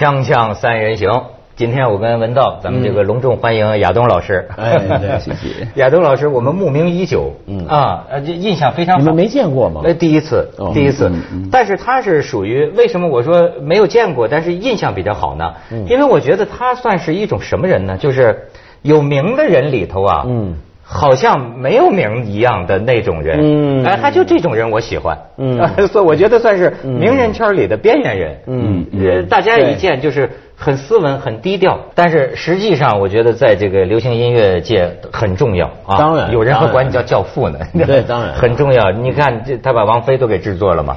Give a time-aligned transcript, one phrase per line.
[0.00, 1.24] 锵锵三人行，
[1.56, 4.48] 今天我跟文道，咱们这个隆重欢迎亚东老师。
[4.56, 5.68] 哎，对，谢谢。
[5.76, 9.00] 亚东老师，我们慕名已久，嗯啊，印象非常好。
[9.00, 9.82] 你们没见过吗？
[9.84, 11.12] 那第一次，第一次。
[11.52, 15.52] 但是他是属于为什么我说没有见过，但是印象比较好呢？
[15.86, 17.98] 因为我觉得他算是一种什么人呢？
[17.98, 18.48] 就是
[18.80, 20.54] 有名的人里头啊，嗯。
[20.92, 35.96] 好像没有名一样的那种人，嗯，哎，他就这种人我喜欢，嗯， 所以我觉得算是名人圈里的边缘人，嗯，呃，大家一见就是很斯文、很低调，但是实际上我觉得在这个流行音乐界很重要啊。
[35.96, 37.60] 当然，有人还管你叫教父呢。
[37.86, 38.34] 对，当然。
[38.42, 38.90] 很重要。
[38.90, 40.96] 你看，这他把王菲都给制作了嘛？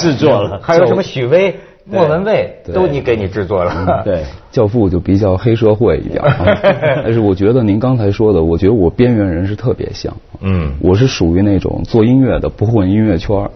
[0.00, 1.54] 制作了， 还有什么许巍？
[1.90, 6.22] 莫文蔚都你给你制作了，对，教父就比较黑社会一点，
[7.02, 13.50] 但是我觉得您刚才说的，我觉得我边缘人是特别像，嗯，我是属于那种做音乐的不混音乐圈儿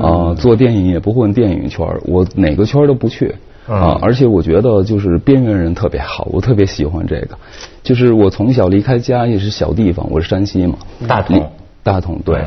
[0.00, 3.34] 啊，做电影也不混电影圈我哪个圈都不去。
[3.66, 7.38] 啊，而且我觉得就是边缘人特别好，我特别喜欢这个，
[7.82, 10.76] 就是我从小离开家也是小地方，我是山西嘛，
[11.08, 11.50] 大同，
[11.82, 12.44] 大同对，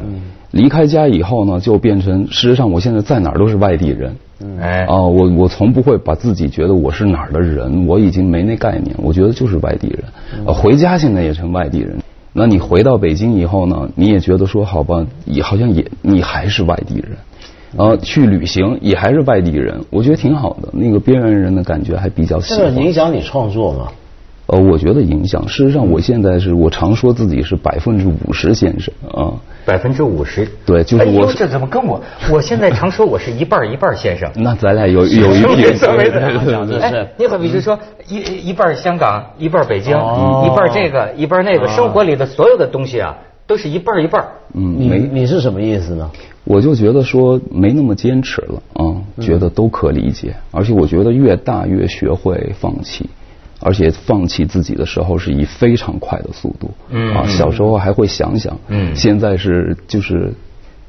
[0.51, 4.15] 离开家以后呢，就变成事实上我现在在哪儿都是外地人。
[4.59, 10.03] 哎，啊，我我从不会把自己觉得我是哪儿的人，我已经没那概念，我觉得就是外地人。
[10.53, 11.97] 回家现在也成外地人，
[12.33, 17.17] 那你回到北京以后呢，你也觉得说好吧，也好像也你还是外地人，
[17.75, 22.73] 然后，去旅行也还是外地人，我觉得挺好的，那个边缘人的感觉还比较喜欢。
[22.75, 23.87] 这影响你创作吗？
[24.47, 25.47] 呃，我觉得影响。
[25.47, 29.33] 事实上，我现在是我常说自己是百分之五十先生啊，
[29.65, 30.47] 百分之五十。
[30.65, 31.31] 对，就是我。
[31.33, 32.01] 这怎么跟我？
[32.31, 34.31] 我现在常说我是一半一半先生。
[34.35, 35.77] 那咱俩有有一点。
[36.81, 44.25] 哎，你好比如说一一半香港，一半北京，一半这个，一半那个，生活里的所有的东西啊，都是一半一半。
[44.53, 46.09] 嗯，你你是什么意思呢？
[46.45, 53.09] 我就觉得说没那么坚持了啊，觉得都可理解，而且我觉得越大越学会放弃。
[53.59, 60.33] 而且放弃自己的时候是以非常快的速度，嗯啊，小时候还会想想，嗯现在是就是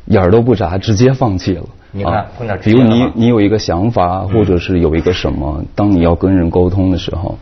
[0.06, 1.64] 眼儿都不眨，直接放弃了。
[1.90, 2.26] 你看，
[2.62, 7.38] 比如你你有一个想法，或者是有一个什么，当你要跟人沟通的时候，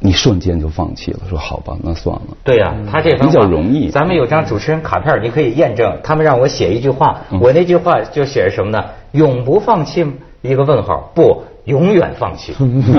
[0.00, 2.36] 你瞬间就放弃了，说好吧，那算了。
[2.42, 3.88] 对呀，他这比较容易。
[3.88, 5.98] 咱们有张主持人卡片，你可以验证。
[6.02, 8.84] 他们让我写一句话，我那句话就写什么呢？
[9.12, 10.04] 永不放弃。
[10.42, 12.54] 一个问号，不，永远放弃，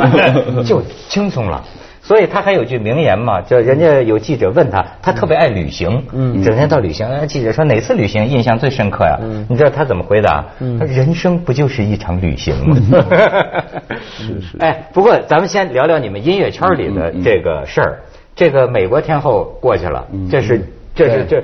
[0.66, 1.64] 就轻松了。
[2.02, 7.08] 所以他还有句名言嘛，叫人家有记者问他，他特别爱旅行，嗯整天到旅行。
[7.28, 9.18] 记者说哪次旅行印象最深刻呀？
[9.50, 10.46] 你知道他怎么回答？
[10.80, 12.78] 他人生不就是一场旅行吗？
[14.18, 14.58] 是是。
[14.60, 18.00] 哎，不过咱们先聊聊你们音乐圈里的这个事儿。
[18.36, 20.62] 这个美国天后过去了，这是。
[20.96, 21.42] 这是这，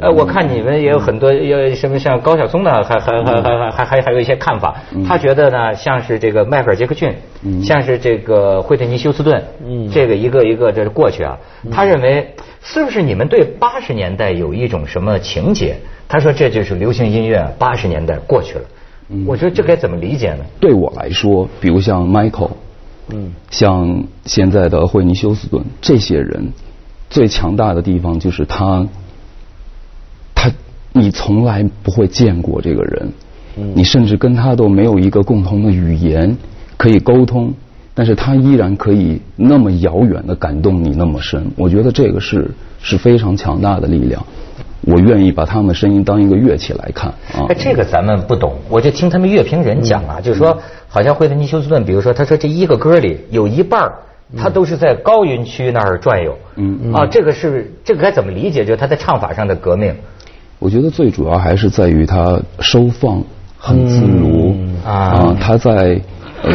[0.00, 4.76] 呃，我看你们也有很多要什么像高晓松呢，还还还还还还还有一些看法。
[5.04, 7.12] 他觉得呢，像是这个迈克尔杰克逊，
[7.64, 9.42] 像是这个惠特尼休斯顿，
[9.92, 11.36] 这个一个一个这是过去啊。
[11.68, 12.32] 他认为
[12.62, 15.74] 是不是你们对八十年代有一种什么情节？
[16.06, 18.64] 他说这就是流行音乐八十年代过去了。
[19.26, 20.44] 我觉得这该怎么理解呢？
[20.60, 22.50] 对我来说，比如像 Michael，
[23.12, 26.52] 嗯，像现在的惠尼休斯顿这些人。
[27.08, 28.86] 最强大的地方就是他，
[30.34, 30.50] 他
[30.92, 33.12] 你从来不会见过这个人，
[33.74, 36.36] 你甚至跟他都没有一个共同的语言
[36.76, 37.54] 可以沟通，
[37.94, 41.50] 但是他依然可以那么遥远的感动你那么深。
[41.56, 42.50] 我觉得这个是
[42.82, 44.24] 是非常强大的力量。
[44.82, 47.48] 我愿意把他们的声音当一个乐器来看啊。
[47.58, 53.90] 这个咱们不懂，我就听他们乐评人讲啊，就是说，好像惠特尼休斯顿，比如说，他说这一个歌里有一半
[54.36, 58.64] 他都是在高云区那儿转悠，嗯啊，这个是这个该怎么理解？
[58.64, 59.94] 就是他在唱法上的革命。
[60.58, 63.22] 我觉得最主要还是在于他收放
[63.58, 66.00] 很自如啊，他在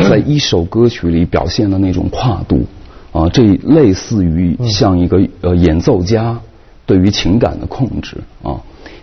[0.10, 2.66] 在一首歌曲里表现的那种跨度
[3.12, 6.40] 啊，这类似于像一个呃演奏家
[6.86, 8.60] 对于情感的控制啊。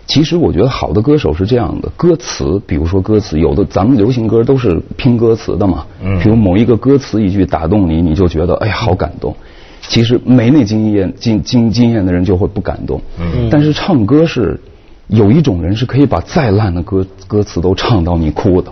[0.09, 5.85] 其实我觉得好的歌手是这样的，歌词，比如说歌词，有的咱们流行歌都是拼歌词的嘛。
[6.03, 6.17] 嗯。
[6.19, 9.35] 比如某一个歌词一句打动你，你就觉得哎呀好感动。
[9.81, 12.99] 其实没那经验经经经验的人就会不感动。
[13.19, 13.49] 嗯。
[13.51, 14.59] 但是唱歌是
[15.05, 18.71] 有一种人是可以把再烂的歌歌词都唱到你哭的。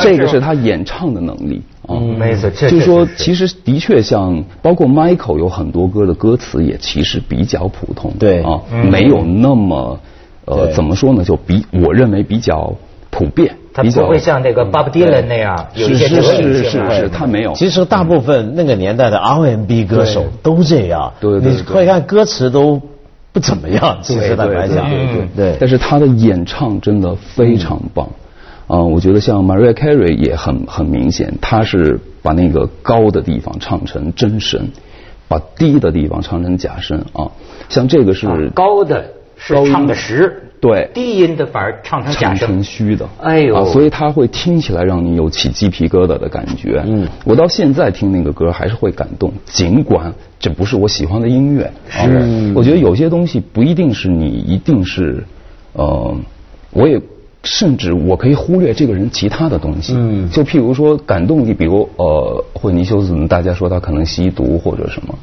[0.00, 2.00] 这个是他演唱的能力啊。
[2.18, 8.14] 没错，就是说其实的确像包括 Michael 有很多歌的歌词也其实比较普通。
[8.18, 8.40] 对。
[8.40, 10.00] 啊，没有那么。
[10.46, 11.22] 呃，怎么说呢？
[11.22, 12.72] 就比我认为比较
[13.10, 17.52] 普遍，他不会像那个 Bob Dylan 那样有一些是是是是，他没有。
[17.54, 21.52] 其实大部分那个年代的 R&B 歌手都这样，对对。
[21.52, 22.80] 你可以看歌词都
[23.32, 25.56] 不怎么样，其实坦白讲，对对。
[25.58, 28.08] 但是他的演唱真的非常棒，
[28.68, 34.68] 嗯，我觉得像 Maria Carey 也很很明显，他是把那个高的地方唱成真声，
[35.26, 37.32] 把低的地方唱成假声啊。
[37.68, 39.06] 像这个是高的
[39.46, 40.42] 是唱的实。
[40.58, 46.82] 对，低音的反而唱成假声，虚的，哎呦，所以它会听起来让你有起鸡皮疙瘩的感觉。
[46.86, 51.70] 嗯，我到现在听那个歌还是会感动，尽管这不是我喜欢的音乐。
[51.90, 55.22] 是，我觉得有些东西不一定是你一定是，
[55.74, 56.16] 呃，
[56.72, 56.98] 我也
[57.42, 59.92] 甚至我可以忽略这个人其他的东西。
[59.94, 65.14] 嗯，就譬如说感动你，比如呃，惠尼休斯顿，大家说他可能吸毒或者什么，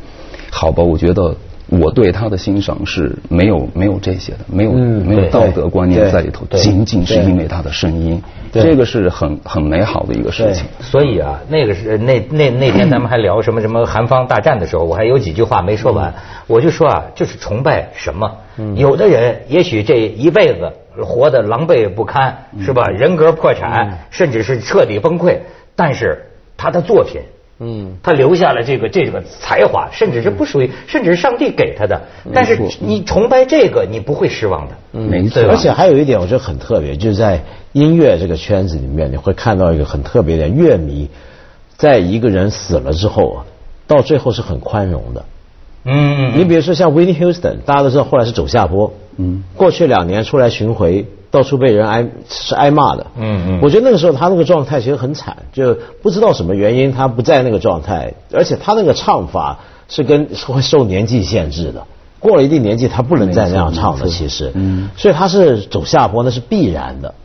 [0.51, 1.35] 好吧，我觉得。
[1.79, 8.21] 我对他的欣赏是没有没有这些的，没有没有道德观念在里头，仅仅是因为他的声音，
[8.51, 10.65] 这个是很很美好的一个事情。
[10.79, 16.13] 所以啊，那个是那那那天咱们还聊什么什么韩方大战的时候，我还有几句话没说完，
[16.45, 18.31] 我就说啊，就是崇拜什么？
[18.75, 20.71] 有的人也许这一辈子
[21.03, 22.85] 活得狼狈不堪，是吧？
[22.87, 25.39] 人格破产，甚至是彻底崩溃，
[25.75, 26.23] 但是
[26.55, 27.21] 他的作品。
[27.59, 32.01] 嗯，他留下了这个这个才华，甚至是不属于，甚至是上帝给他的。
[32.33, 34.75] 但是你崇拜这个，你不会失望的。
[34.93, 35.43] 嗯，没错。
[35.43, 41.09] 而且还有一点，我觉得很特别，就是在音乐这个圈子里面，你会看到一个很特别的乐迷，
[41.77, 43.45] 在一个人死了之后啊，
[43.87, 45.25] 到最后是很宽容的。
[45.85, 48.93] 嗯，你比如说像 Winnie Houston，大家都知道后来是走下坡。
[49.17, 51.05] 嗯，过去两年出来巡回。
[51.33, 59.57] 到处被人挨是挨骂的，嗯嗯，我觉得那个时候他那个状态其实很惨，就不知道什么原因他不在那个状态，而且他那个唱法
[59.89, 61.87] 是跟会受年纪限制的，
[62.19, 67.15] 过了一定年纪他不能再那样唱了，其实，嗯，所以他是走下坡那是必然的。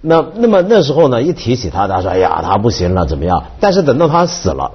[0.00, 3.42] 那那么那时候呢，一提起他，他说哎呀他不行了怎么样？
[3.58, 4.70] 但是等到他死了，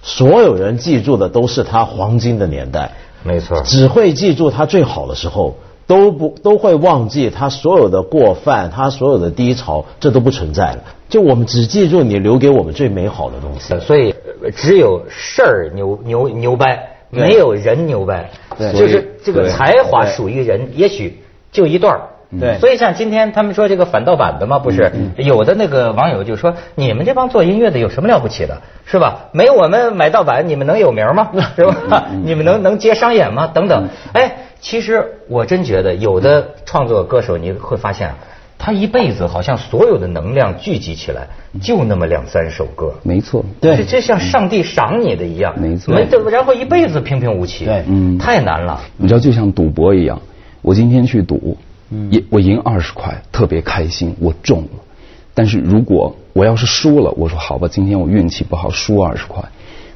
[0.00, 2.92] 所有人记住的都是他黄金的年代，
[3.22, 5.56] 没错，只会记住他最好的时候。
[5.90, 10.78] 都不都会忘记他所有的过犯，他所有的低潮，这都不存在了。
[11.08, 13.76] 就我们只记住你留给我们最美好的东西。
[13.80, 14.14] 所以
[14.54, 16.78] 只有事儿牛牛牛掰，
[17.10, 18.30] 没有人牛掰。
[18.56, 21.20] 对，就是这个才华属于人，也许
[21.50, 22.00] 就一段儿。
[22.38, 29.22] 对，所以像今天他们说这个反盗版的嘛，不是有的那个网友就说，你们这帮做音乐的有什么了不起的，是吧？
[29.32, 31.32] 没我们买盗版，你们能有名吗？
[31.56, 32.06] 是吧？
[32.24, 33.50] 你们能能接商演吗？
[33.52, 34.36] 等等，哎。
[34.60, 38.14] 其实我真觉得，有的创作歌手你会发现，
[38.58, 41.28] 他一辈子好像所有的能量聚集起来，
[41.62, 42.92] 就那么两三首歌。
[43.02, 45.58] 没错，对，这像上帝赏你的一样。
[45.58, 47.64] 没错，没然后一辈子平平无奇。
[47.64, 48.82] 对，嗯，太难了。
[48.98, 50.20] 你知道，就像赌博一样，
[50.60, 51.56] 我今天去赌，
[51.90, 54.68] 赢我赢二十块，特别开心，我中了。
[55.32, 59.42] 但是如果我要是输了，我说好吧，今天我运气不好，输二十块。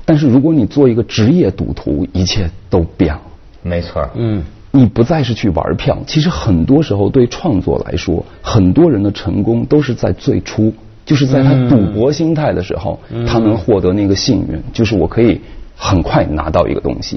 [0.07, 3.21] 但是如果你做一个职业赌徒，一切都变了。
[3.65, 4.45] 没错，嗯。
[4.77, 10.75] 你不再是去玩票，其实很多时候对创作来说，很多人的成功都是在最初，
[11.07, 15.41] 就是在他赌博心态的时候，他能获得那个幸运，就是我可以
[15.77, 17.17] 很快拿到一个东西，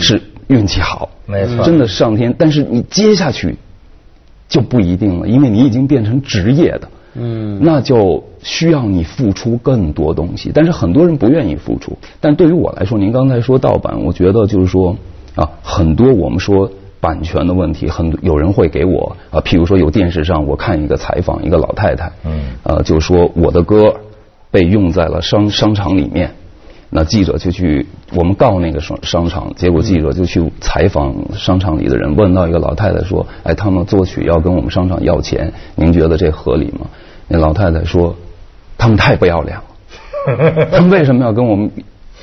[0.00, 2.34] 是运气好，没错，真的上天。
[2.36, 3.54] 但是你接下去
[4.48, 10.50] 就不一定了，因为你已经变成职业的，嗯，那就需要你付出更多东西。
[10.52, 11.96] 但是很多人不愿意付出。
[12.20, 14.96] 但对于我来说，您刚才说盗版，我觉得就是说
[15.36, 16.68] 啊，很多我们说。
[16.98, 23.94] 版权的问题，很多有人会给我啊，譬如说有电视上我看一个采访，一个老太太，嗯，呃，就说我的歌
[24.50, 26.32] 被用在了商商场里面，
[26.90, 36.86] 那记者就去我们告那个商商场，结果记者就去采访商场里的人，问到一个老太太说，哎，他们作曲要跟我们商场要钱，您觉得这合理吗？
[37.28, 38.16] 那老太太说，
[38.78, 41.70] 他们太不要脸了， 他们为什么要跟我们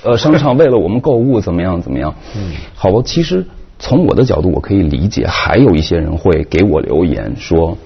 [0.03, 2.13] 呃商场为了我们购物怎么样怎么样？
[2.35, 3.45] 嗯，好吧，其实。
[3.79, 7.77] 从我的角度，我可以理解，还有一些人会给我留言说：“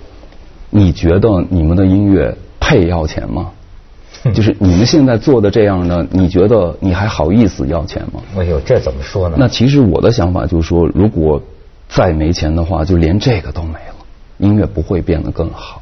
[0.69, 3.49] 你觉得你们的音乐配要钱吗？
[4.31, 9.37] 就是你们现在做的这样的，你觉得你还好意思要钱吗？”哎呦，这怎么说呢？
[9.39, 11.41] 那其实我的想法就是说，如果
[11.87, 13.95] 再没钱的话，就连这个都没了，
[14.37, 15.81] 音乐不会变得更好。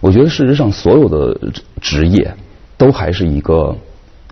[0.00, 1.38] 我觉得事实上，所有的
[1.80, 2.34] 职业
[2.76, 3.76] 都还是一个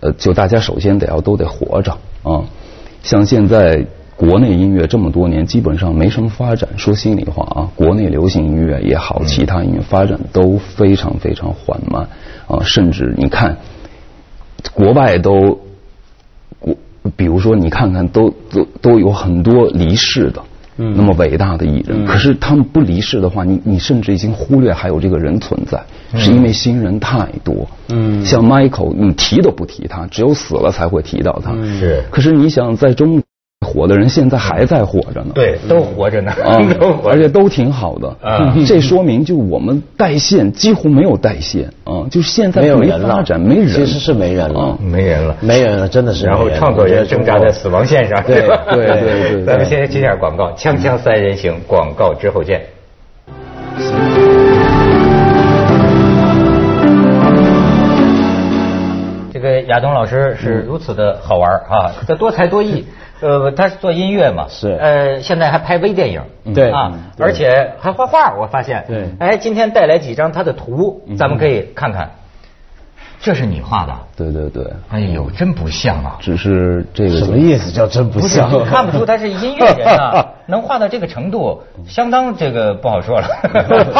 [0.00, 2.44] 呃，就大家首先得要都得活着啊，
[3.02, 3.86] 像现在。
[4.16, 12.06] 国内音乐这么多年基本上没什么发展，说心里话啊，国内流行音乐也好，其他音乐发展都非常非常缓慢
[12.46, 13.56] 啊，甚至你看，
[14.74, 15.60] 国外都
[16.58, 16.76] 国，
[17.16, 20.42] 比如说你看看都都都有很多离世的，
[20.96, 25.82] 那么伟大的艺人，可是他们不离世的话，你你甚至已经忽略还有这个人存在，
[26.18, 33.22] 是因为新人太多，嗯，像 Michael，你提都不提他，只有死了才会提到他，是，可是你想在中。
[33.66, 35.32] 火的人现在还在火着呢。
[35.34, 36.32] 对，都活着呢，
[37.04, 38.16] 而且都挺好的。
[38.66, 46.24] 这说明就我们代线几乎没有代线啊，就是现在没有发展，没人，其实是没人了，没人了，没人了，真的是。
[46.24, 49.44] 然后创作人挣扎在死亡线上，对对对 对。
[49.44, 52.62] 咱们先接下广告，锵锵三人行，广告之后见。
[59.32, 62.84] 这个亚东老师是如此的好玩啊，他多才多艺，
[63.20, 66.22] 呃，他是做音乐嘛，是，呃，现在还拍微电影，
[66.54, 72.10] 对啊，而且还画画，我发现，对，哎，今天带来几张他的图，咱们可以看看。
[73.22, 73.92] 这是你画的？
[74.16, 74.64] 对对对。
[74.88, 76.16] 哎呦，真不像啊！
[76.20, 77.70] 只是这个什么意思？
[77.70, 78.48] 叫真不像？
[78.64, 83.28] 看不出他是音乐人啊， 能画到这个程度，相当这个不好说了。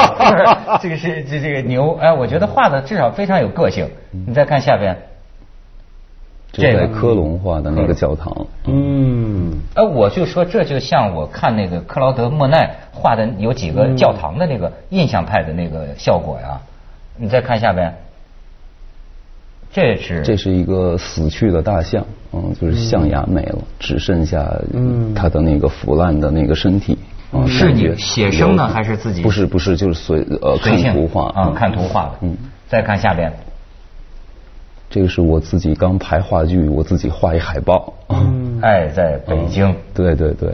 [0.80, 3.90] 这个是这这个牛哎，我觉得画的至少非常有个性。
[4.10, 4.96] 你再看下边，
[6.52, 8.46] 这在科隆画的那个教堂。
[8.66, 9.52] 嗯。
[9.74, 16.60] 哎，我就说这就像我看那个克劳德莫奈画的有几个教堂的那个印象派的那个效果呀。
[17.16, 17.94] 你再看下边。
[19.72, 24.52] 这是这是一个死去的大象，嗯，就是象牙没了，只剩下
[25.14, 26.98] 它的那个腐烂的那个身体。
[27.46, 29.22] 是你写生呢，还是自己？
[29.22, 32.10] 不是不是，就是随呃看图画啊，看图画的。
[32.22, 33.32] 嗯，再看下边，
[34.90, 37.94] 这个是我自己刚排话剧，我自己画一海报。
[38.08, 39.72] 嗯，爱在北京。
[39.94, 40.50] 对对对。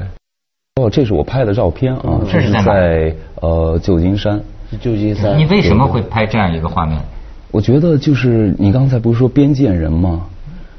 [0.77, 4.39] 哦，这是我拍的照片啊，这是在呃旧金山。
[4.79, 5.39] 旧金山。
[5.39, 7.01] 你为什么会拍这样一个画面？
[7.51, 10.27] 我觉得就是你刚才不是说边见人吗？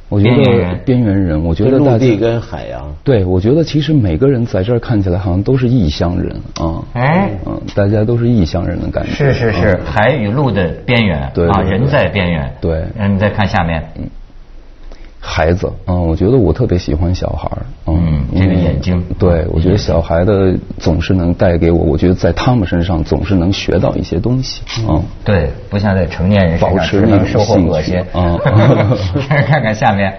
[0.09, 2.95] 我觉得边缘人，我觉得陆地跟海洋。
[3.03, 6.81] 对，我觉得其实每个人在这儿看起来好像都是异乡人啊。
[6.93, 9.11] 哎，嗯，大家都是异乡人的感觉。
[9.11, 12.53] 是是是，海与陆的边缘，对啊，人在边缘。
[12.61, 13.83] 对，嗯，你再看下面。
[15.27, 15.37] 嗯。
[15.37, 17.51] 孩子，嗯，我觉得我特别喜欢小孩
[17.85, 28.39] 嗯，这个眼睛，对，我觉得小孩的总是能带给我，我觉得在他们身上总是能学到一些东西，嗯，对，不像在成年人保持那个收获恶心，嗯，
[29.27, 30.13] 看看下面，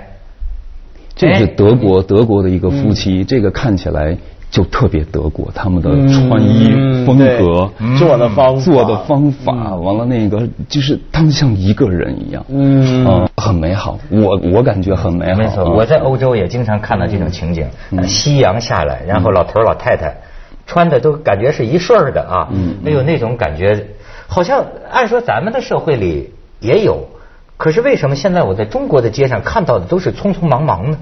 [1.16, 4.16] 这是德国德国的一个夫妻，这个看起来。
[4.50, 6.72] 就特别德国，他们的穿衣
[7.04, 13.98] 风格、做的方做的方法，完了那个就是他们像一个人一样，嗯，很美好。
[14.10, 15.38] 我我感觉很美好。
[15.38, 17.68] 没错，我在欧洲也经常看到这种情景：
[18.06, 20.16] 夕阳下来，然后老头老太太
[20.66, 22.48] 穿的都感觉是一顺儿的啊，
[22.82, 23.86] 没有那种感觉，
[24.26, 27.06] 好像按说咱们的社会里也有，
[27.58, 30.98] 可是为什么现在我在中国的街上看到的都是匆匆忙忙呢？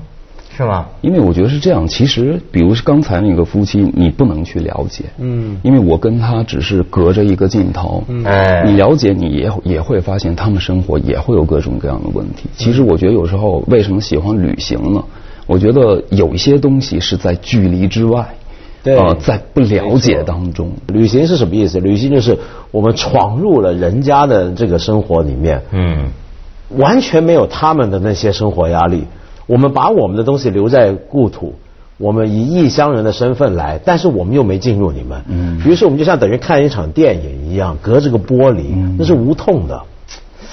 [0.56, 0.86] 是吗？
[1.02, 1.86] 因为我觉得是这样。
[1.86, 5.04] 其实，比如刚才那个夫妻，你不能去了解。
[5.18, 5.58] 嗯。
[5.62, 8.02] 因为我跟他只是隔着一个镜头。
[8.08, 8.24] 嗯。
[8.24, 8.62] 哎。
[8.64, 12.48] 你了解，你也也会发现他们生活也会有各种各样的问题。
[12.56, 15.04] 其实，我觉得有时候为什么喜欢旅行呢？
[15.46, 18.26] 我觉得有一些东西是在距离之外。
[18.82, 18.96] 对。
[18.96, 21.80] 呃，在不了解当中，旅行是什么意思？
[21.80, 22.38] 旅行就是
[22.70, 25.60] 我们闯入了人家的这个生活里面。
[25.70, 26.06] 嗯。
[26.70, 29.04] 完全没有他们的那些生活压力。
[29.46, 31.54] 我们把我们的东西留在故土，
[31.98, 35.22] 我们以异乡人的身份来，但是我们又没进入你们。
[35.28, 35.62] 嗯。
[35.64, 38.64] 于是我们就像等于看一场电影一样，隔着个玻璃，
[38.98, 39.82] 那是无痛的。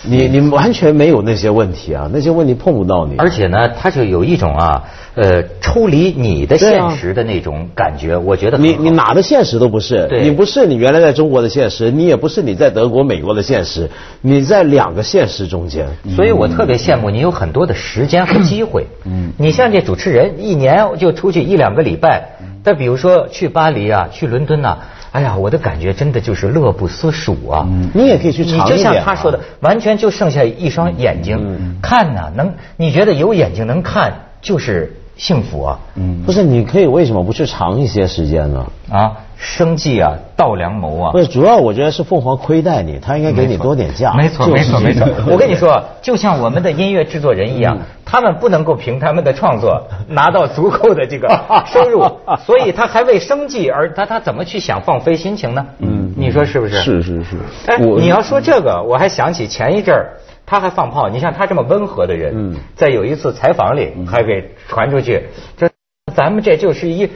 [0.06, 3.16] 你你完全没有那些问题啊，那些问题碰不到你。
[3.18, 4.84] 而且呢，他就有一种啊，
[5.16, 13.90] 呃，抽离你的现实的那种感觉，我觉得你你哪的现实都不是，你不是你原来在中国的现实，你也不是你在德国、美国的现实，
[14.22, 15.88] 你在两个现实中间。
[16.16, 18.86] 所以我特别羡慕你有很多的时间和机会。
[19.06, 19.32] 嗯。
[19.38, 24.78] 你像这主持人，一年就出去一两个礼拜，但比如说去巴黎啊，去伦敦呐。
[25.14, 27.68] 哎呀，我的感觉真的就是乐不思蜀啊！
[27.94, 35.80] 你也可以去尝一你就像他说的，完全就剩下一双眼睛看呐，能你觉得有眼睛能看就是幸福啊！
[35.96, 38.66] 嗯，不是，你可以为什么不去长一些时间呢？
[38.92, 39.12] 啊？
[39.36, 41.12] 生计啊，稻粱谋啊！
[41.12, 44.14] 不是，主要我觉得是凤凰亏待你，他应该给你多点价。
[44.14, 45.06] 没错，没错，没错。
[45.30, 51.28] 我跟你说，就像我们的音乐制作人一样，他们不能够凭他们的创作拿到足够的这个
[51.68, 52.10] 收入，
[52.46, 55.66] 所以他还为生计而他他怎么去想放飞心情呢？
[55.80, 56.82] 嗯，你说是不是？
[56.82, 57.36] 是是是。
[57.68, 60.14] 哎，你要说这个，我还想起前一阵儿
[60.46, 61.10] 他还放炮。
[61.10, 65.24] 你像他这么温和的人，在有一次采访里还给传出去，
[65.58, 65.70] 这
[66.16, 67.10] 咱们这就是一。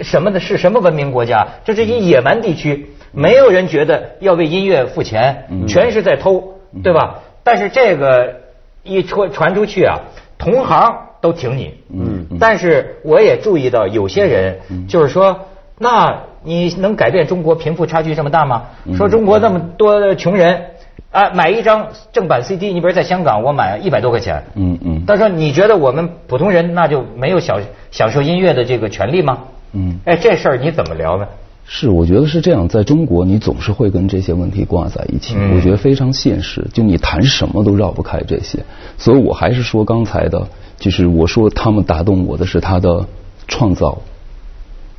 [0.00, 1.44] 什么的是什么文明国家？
[1.64, 6.54] 这是一野蛮地区，没有人觉得要为音乐付钱，全是在偷，
[6.84, 7.18] 对吧？
[7.42, 8.36] 但是这个
[8.84, 9.98] 一传传出去啊，
[10.38, 11.74] 同行都挺你。
[11.92, 12.38] 嗯。
[12.38, 18.66] 但是我也注意到有些人就是说，那你能改变中国贫富差距这么大吗？
[18.96, 20.62] 说中国那么多穷人，
[21.10, 24.44] 啊，买一张正版 CD，你比如在香港，我买一百多块钱。
[24.54, 25.04] 嗯嗯。
[25.06, 27.60] 他说：“你觉得我们普通人那就没有享
[27.90, 29.38] 享受音乐的这个权利吗？”
[29.72, 29.98] 嗯。
[30.04, 31.26] 哎，这事儿你怎么聊呢？
[31.64, 32.68] 是，我觉得是这样。
[32.68, 35.34] 在中国，你总是会跟这些问题挂在一起。
[35.54, 38.58] 我觉得非常现实，就你谈什么都绕不开这些。
[38.96, 40.48] 所以我还是说刚才的，
[40.78, 43.06] 就是我说他们打动我的是他的
[43.46, 43.98] 创造，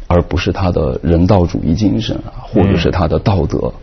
[0.07, 3.73] 而不是他的人道主义精神啊，或者是他的道德。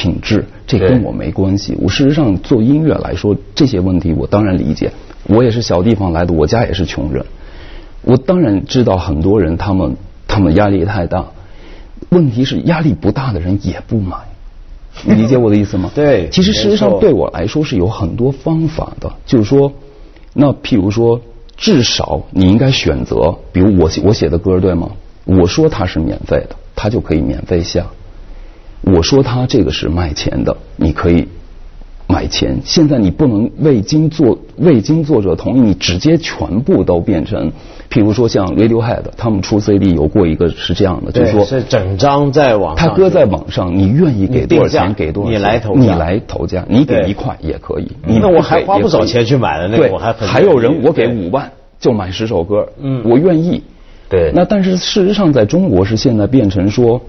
[0.00, 1.76] 品质，这跟我没关系。
[1.78, 4.90] 我事实上做音乐来说，这些问题我当然理解。
[5.24, 7.26] 我也是小地方来的，我家也是穷人。
[8.00, 11.26] 我当然知道很多人他们他们压力太大。
[12.08, 14.16] 问题是压力不大的人也不买，
[15.04, 15.90] 你理解我的意思吗？
[15.94, 16.30] 对。
[16.32, 19.70] 其实事实上对我来说是有很多方法的，就是说，
[20.32, 21.20] 那譬如说，
[21.58, 24.92] 至少你应该选择，比如我我写的歌对吗？
[25.26, 27.86] 我说它是免费的，它就可以免费下。
[28.82, 31.28] 我说他这个是卖钱的，你可以
[32.06, 32.60] 买钱。
[32.64, 37.52] 现在你不能未经作未经作者同意，你直接全部都变成，
[37.90, 47.92] 譬如说像 Radiohead，他们出 CD 有过一个是这样的，就是说是整张在网上，他搁在网上，你愿意给多少钱给多少，你来投你来投价，你给一块也可以。
[48.06, 53.62] 那我还花不少钱去买的那个，我还还有人我给五万就买十首歌，嗯，我愿意。
[54.08, 54.32] 对。
[54.34, 57.00] 那但是事实上，在中国是现在变成说。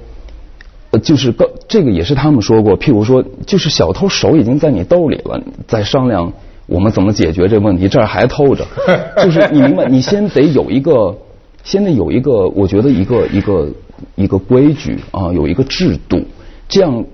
[0.92, 6.34] 呃，就是个这个也是他们说过，譬如说，就是小偷手已经在你兜里了，在商量
[6.68, 8.66] 我们怎么解决这问题，这儿还偷着，
[9.24, 11.16] 就是你明白，你先得有一个，
[11.64, 13.70] 先得有一个，我觉得一个一个
[14.16, 16.22] 一个规矩啊，有一个制度，
[16.68, 17.06] 这样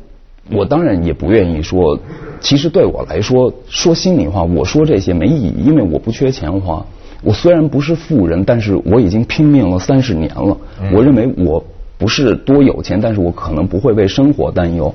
[0.51, 1.99] 我当然也不愿意说，
[2.39, 6.83] 其实对我来说，说心里话，我说这些没意义，因为我不缺钱花，
[7.21, 10.57] 我虽然不是富人，但是我已经拼命了三十年了，
[10.91, 11.63] 我认为我。
[11.97, 14.93] 不是多有钱，但是我可能不会为生活担忧。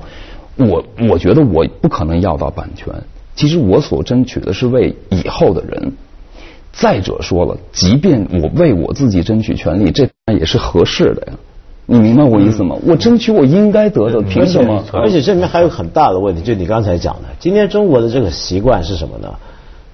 [0.55, 2.93] 我我觉得我不可能要到版权。
[3.35, 5.93] 其实我所争取的是为以后的人。
[6.71, 11.33] 再者说了，即便我为我自己争取权利，这也是合适的呀。
[11.85, 12.75] 你明白我意思吗？
[12.85, 14.83] 我争取我应该得的，凭什么？
[14.93, 19.35] 而且这里面还有很大的问题，就你刚才讲的，今天中国的这个习惯是什么呢？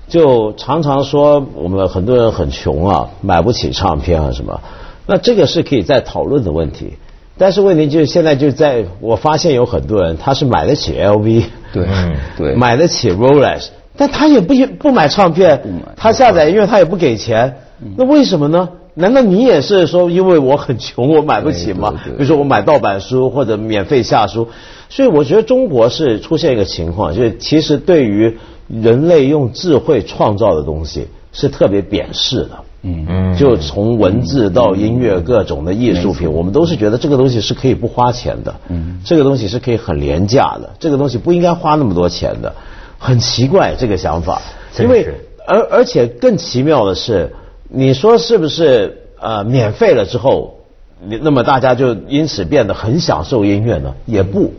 [0.08, 4.62] 就常常说我们很多人很穷啊，买不起唱片啊什么。
[5.10, 6.94] 那这个是可以再讨论的问题，
[7.38, 11.44] 但是问题就是现在就在我发现有很多人他是买得起 LV，
[11.74, 11.88] 对，
[12.38, 15.62] 对，买得起 Rolex，但他也不不买唱片，
[15.98, 17.56] 他下载音乐他也不给钱，
[17.98, 18.70] 那为什么呢？
[18.94, 21.94] 难道你也是说因为我很穷我买不起吗？
[22.06, 24.50] 比如说我买盗版书或者免费下书，
[24.90, 32.52] 所以我觉得中国是出现一个情况，就是其实对于人类用智慧创造的东西是特别贬视的。
[32.82, 38.56] 嗯嗯，就从文字到音乐各种的艺术品，我们都是觉得这个东西是可以不花钱的。
[38.70, 42.56] 嗯，这个东西是可以很廉价的，这个东西不应该花那么多钱的，
[42.98, 44.42] 很奇怪这个想法。
[44.80, 45.06] 因为
[45.46, 47.34] 而而且更奇妙的是，
[47.68, 50.60] 你说是不是呃免费了之后，
[51.06, 53.94] 那么大家就因此变得很享受音乐呢？
[54.06, 54.54] 也不，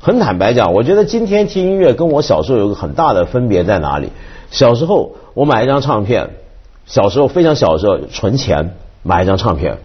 [0.00, 4.08] 很坦白讲，我觉得今天听音乐跟我小时候有个很大的分别在哪里？
[4.50, 6.30] 小时候我买一张唱片。
[6.86, 9.78] 小时候非常小的时候，存钱买一张唱片，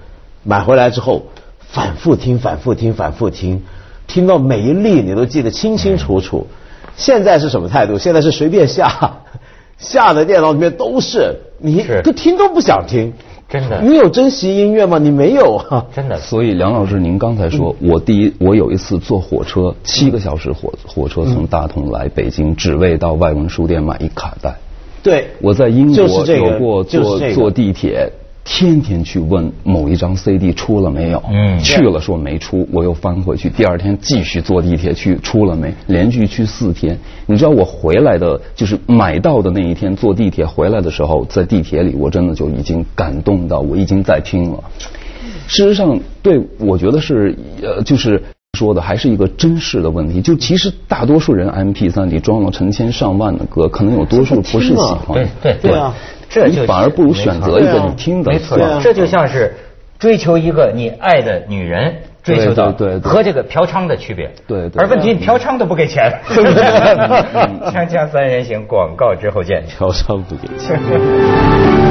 [0.43, 1.23] 买回来之后
[1.59, 3.63] 反复听、反复听、反复听，
[4.07, 6.47] 听到每一粒你都记得清清楚楚。
[6.95, 7.97] 现在是什么态度？
[7.97, 9.17] 现在是随便下，
[9.79, 13.13] 下的电脑里面都是，你都听都不想听。
[13.49, 13.81] 真的？
[13.81, 14.97] 你有珍惜音乐吗？
[14.97, 15.85] 你没有啊。
[15.93, 16.19] 真的。
[16.21, 24.55] 所以梁老师，您刚才说我第一，我有一次坐火车七个小时火火车从大同来北京，只为到外文书店买一卡带。
[25.03, 28.07] 对，我在英国有过坐坐地铁，
[28.43, 36.97] 天天去问某一张 CD 出了没有，嗯，去了说没出，我又翻回去，第二天继续坐地铁去出了没，连续去四天。
[37.25, 44.63] 你知道我回来的，就是买到的那一天坐地铁回来的时候，在地铁里我真的就已经感动到我已经在听了。
[45.47, 48.21] 事实上，对我觉得是呃，就是。
[48.61, 55.71] 说的还是一个真实的问题，就其实大多数人 M P 三里装了成千上万的歌，可能有多数不是喜欢，对对对。
[55.71, 55.91] 啊，
[56.29, 59.55] 这就反而不如选择一个你听的，没错，这就像是
[59.97, 62.71] 追求一个你爱的女人，追求到
[63.01, 70.79] 和这个嫖娼的区别，对对，而问题嫖娼都不给钱， 锵锵三人行广告之后见，嫖娼不给钱。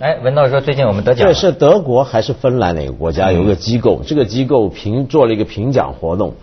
[0.00, 4.02] 哎，文道说最近我们得奖，这是德国还是芬兰哪个国家有个机构？
[4.06, 6.34] 这个机构评做了一个评奖活动，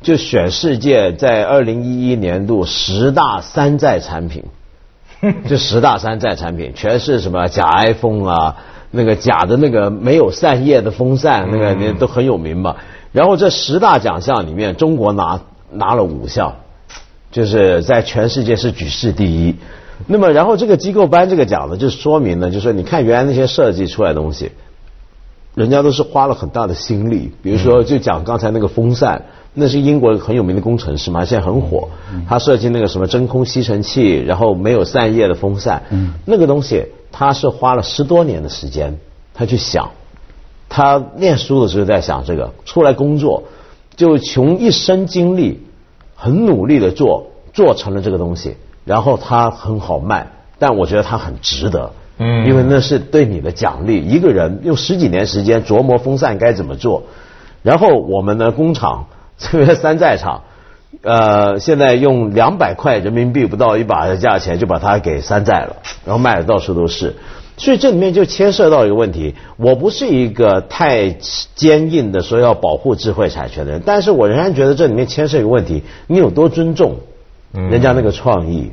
[0.00, 4.44] 就选世界在二零一一年度十大山寨产品。
[5.46, 8.56] 就十大山寨产品全是什么假 iPhone 啊，
[8.90, 12.76] 那个假的那个没有扇叶的风扇，那个那都很有名嘛。
[13.12, 16.56] 然后这十大奖项里面，中国拿拿了五项，
[17.30, 19.56] 就是在全世界是举世第一。
[20.06, 24.52] 那么，然后这个机构颁这个奖呢，就说明呢，就说你看原来那些设计出来的东西，
[25.54, 27.32] 人家都是花了很大的心力。
[27.42, 31.88] 比如说，就讲刚才那个风扇，那是英国很有名的工程师嘛，现在很火。
[32.28, 35.82] 他设计那个什么真空吸尘器，然后没有散叶的风扇，
[36.24, 38.98] 那个东西他是花了十多年的时间，
[39.34, 39.90] 他去想。
[40.68, 43.42] 他念书的时候在想这个，出来工作
[43.96, 45.60] 就穷一生精力，
[46.14, 48.56] 很努力的做，做成了这个东西。
[48.84, 50.26] 然后它很好卖，
[50.58, 54.02] 但我觉得它很值得，嗯，因为那是对你的奖励。
[54.02, 57.04] 一个人用十几年时间琢磨风扇该怎么做，
[57.62, 59.06] 然后我们的工厂
[59.38, 60.42] 这个山寨厂，
[61.02, 67.16] 呃，现在用两百块人民币不到一把的价钱就把它给山寨了，然后卖的到处都是。
[67.56, 71.10] 所以这里面就牵涉到一个问题，我不是一个太
[71.54, 76.96] 坚硬的说要保护智慧产权的人，但是我仍然觉得这里面牵涉一个问题，你有多尊重
[77.52, 78.72] 人家那个创意。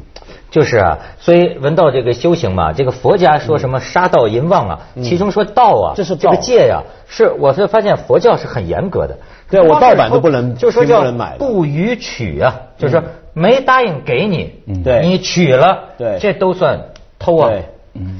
[0.49, 9.17] 就是啊，所以文道这个修行嘛，这个佛家说什么杀盗淫妄啊，其中说盗啊，这是这个戒呀，是我是发现佛教是很严格的。
[9.49, 11.03] 对我盗版都不能，就说叫
[11.37, 16.79] 不予取啊，就是说没答应给你，对，你取了，对，这都算
[17.19, 17.49] 偷啊。
[17.49, 17.65] 对，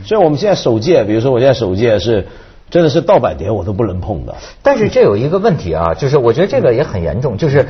[0.04, 2.28] 所以我们现在守戒，比如说我现在守戒是
[2.70, 4.36] 真的是盗版碟我都不能碰的。
[4.62, 7.68] 但是这有一个问题啊，就是我觉得这个也很严重，就是。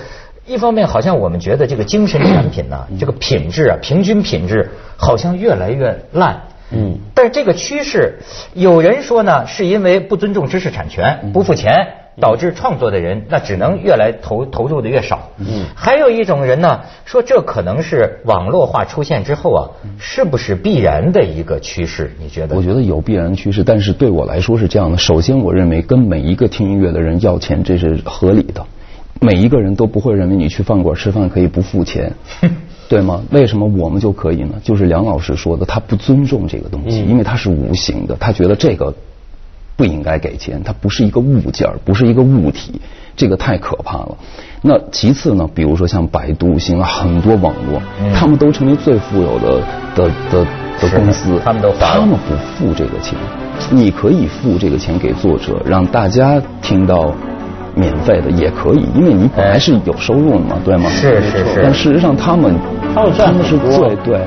[0.47, 6.41] 一方面，好像我们觉得这个精神产品呢，这个品质啊，平均品质好像越来越烂。
[6.71, 6.97] 嗯。
[7.13, 8.17] 但是这个趋势，
[8.53, 11.87] 有人说呢，是因为不尊重知识产权，不付钱，
[12.21, 15.29] 导致创作的人那只能越来投投入的越少。
[15.37, 15.65] 嗯。
[15.75, 19.67] 还有一种人呢，说这可能是网络化出现之后啊，
[19.99, 22.15] 是不是必然的一个趋势？
[22.17, 22.55] 你觉得？
[22.55, 24.97] 我觉得有必然趋势，但是对我来说是这样的。
[24.97, 28.65] 首先，我认为跟每一个听音乐的人要钱，这是合理的。
[29.19, 32.13] 每一个人都不会认为你去饭馆吃饭可以不付钱，
[32.87, 33.21] 对吗？
[33.31, 34.55] 为什么我们就可以呢？
[34.63, 38.93] 就是梁老师说的，他不尊重这个东西，因为它是无形的，他觉得这个
[39.75, 42.79] 不应该给钱，它不是一个物件不是一个物体，
[43.15, 44.17] 这个太可怕了。
[44.61, 45.49] 那其次呢？
[45.53, 47.81] 比如说像百度、新浪很多网络，
[48.13, 49.61] 他们都成为最富有的
[49.95, 50.45] 的的
[50.79, 53.17] 的公司，他们都他们不付这个钱，
[53.71, 57.13] 你可以付这个钱给作者，让大家听到。
[57.77, 60.89] 免费的也可以，因为你本来是有收入的嘛，对吗？
[60.89, 61.61] 是是是。
[61.63, 62.55] 但事实上，他们
[62.93, 64.19] 他们赚的是最对，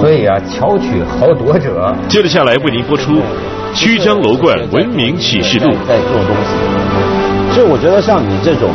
[0.00, 1.94] 所以啊，巧取豪夺者。
[2.08, 3.12] 接着下来为您播出
[3.74, 5.70] 《曲江楼观文明启示录》。
[5.88, 8.70] 在做东西，所以我觉得像你这种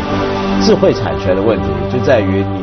[0.62, 2.60] 智慧产权的问题，就在于你。